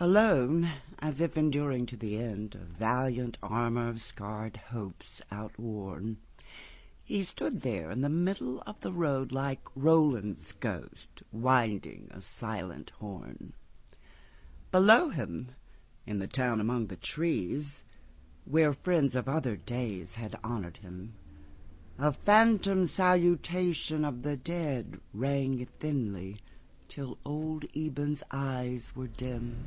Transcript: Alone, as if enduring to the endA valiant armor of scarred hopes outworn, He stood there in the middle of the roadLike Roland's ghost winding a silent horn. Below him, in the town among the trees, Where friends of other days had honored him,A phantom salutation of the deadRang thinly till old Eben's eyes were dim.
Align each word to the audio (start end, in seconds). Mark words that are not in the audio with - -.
Alone, 0.00 0.70
as 1.00 1.20
if 1.20 1.36
enduring 1.36 1.84
to 1.84 1.96
the 1.96 2.12
endA 2.18 2.58
valiant 2.66 3.36
armor 3.42 3.88
of 3.88 4.00
scarred 4.00 4.56
hopes 4.68 5.20
outworn, 5.32 6.18
He 7.02 7.24
stood 7.24 7.62
there 7.62 7.90
in 7.90 8.02
the 8.02 8.08
middle 8.08 8.60
of 8.60 8.78
the 8.78 8.92
roadLike 8.92 9.58
Roland's 9.74 10.52
ghost 10.52 11.24
winding 11.32 12.06
a 12.12 12.22
silent 12.22 12.90
horn. 13.00 13.54
Below 14.70 15.08
him, 15.08 15.48
in 16.06 16.20
the 16.20 16.28
town 16.28 16.60
among 16.60 16.86
the 16.86 16.96
trees, 16.96 17.82
Where 18.44 18.72
friends 18.72 19.16
of 19.16 19.28
other 19.28 19.56
days 19.56 20.14
had 20.14 20.38
honored 20.44 20.76
him,A 20.76 22.12
phantom 22.12 22.86
salutation 22.86 24.04
of 24.04 24.22
the 24.22 24.36
deadRang 24.36 25.66
thinly 25.66 26.38
till 26.88 27.18
old 27.22 27.64
Eben's 27.76 28.22
eyes 28.30 28.96
were 28.96 29.08
dim. 29.08 29.66